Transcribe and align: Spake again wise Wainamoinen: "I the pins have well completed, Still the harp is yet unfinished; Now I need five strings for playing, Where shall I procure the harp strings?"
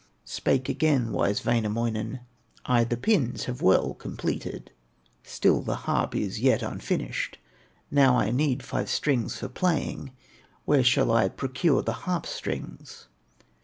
Spake 0.25 0.67
again 0.67 1.11
wise 1.11 1.45
Wainamoinen: 1.45 2.21
"I 2.65 2.83
the 2.83 2.97
pins 2.97 3.43
have 3.43 3.61
well 3.61 3.93
completed, 3.93 4.71
Still 5.21 5.61
the 5.61 5.75
harp 5.85 6.15
is 6.15 6.39
yet 6.39 6.63
unfinished; 6.63 7.37
Now 7.91 8.17
I 8.17 8.31
need 8.31 8.63
five 8.63 8.89
strings 8.89 9.37
for 9.37 9.47
playing, 9.47 10.09
Where 10.65 10.83
shall 10.83 11.11
I 11.11 11.29
procure 11.29 11.83
the 11.83 11.93
harp 12.09 12.25
strings?" 12.25 13.09